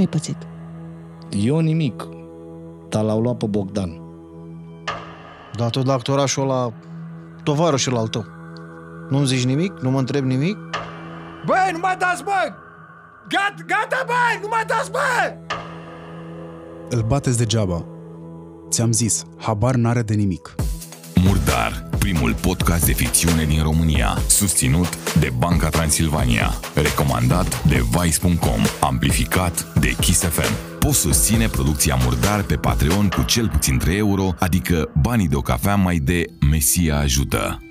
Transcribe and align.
Ce 0.00 0.06
ai 0.06 0.12
pățit? 0.12 0.36
Eu 1.30 1.58
nimic, 1.58 2.08
dar 2.88 3.04
l-au 3.04 3.20
luat 3.20 3.36
pe 3.36 3.46
Bogdan. 3.46 4.00
Dar 5.56 5.70
tot 5.70 5.86
la 5.86 5.92
actorașul 5.92 6.42
ăla, 6.42 6.72
tovarășul 7.42 7.96
al 7.96 8.08
tău. 8.08 8.24
Nu-mi 9.08 9.26
zici 9.26 9.44
nimic? 9.44 9.72
Nu 9.80 9.90
mă 9.90 9.98
întreb 9.98 10.24
nimic? 10.24 10.56
Băi, 11.46 11.70
nu 11.72 11.78
mai 11.78 11.96
dați, 11.98 12.24
bă! 12.24 12.52
Gata, 13.28 13.64
gata, 13.66 14.04
băi, 14.06 14.38
nu 14.42 14.48
mai 14.50 14.64
dați, 14.66 14.90
bă! 14.90 15.34
Îl 16.88 17.02
bateți 17.02 17.38
degeaba. 17.38 17.84
Ți-am 18.70 18.92
zis, 18.92 19.24
habar 19.36 19.74
n-are 19.74 20.02
de 20.02 20.14
nimic. 20.14 20.54
Murdar, 21.24 21.88
primul 22.32 22.54
podcast 22.54 22.84
de 22.84 22.92
ficțiune 22.92 23.44
din 23.44 23.62
România, 23.62 24.18
susținut 24.26 25.14
de 25.20 25.30
Banca 25.38 25.68
Transilvania, 25.68 26.50
recomandat 26.74 27.64
de 27.64 27.84
Vice.com, 28.00 28.62
amplificat 28.80 29.72
de 29.80 29.94
Kiss 30.00 30.20
FM. 30.20 30.78
Poți 30.78 30.98
susține 30.98 31.48
producția 31.48 31.98
Murdar 32.04 32.42
pe 32.42 32.56
Patreon 32.56 33.08
cu 33.08 33.22
cel 33.22 33.48
puțin 33.48 33.78
3 33.78 33.96
euro, 33.96 34.34
adică 34.38 34.90
banii 35.00 35.28
de 35.28 35.36
o 35.36 35.40
cafea 35.40 35.74
mai 35.74 35.98
de 35.98 36.24
Mesia 36.50 36.98
ajută. 36.98 37.69